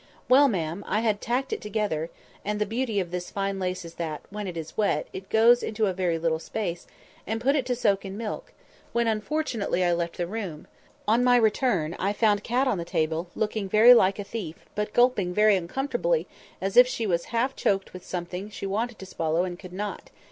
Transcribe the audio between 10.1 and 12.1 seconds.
the room; on my return,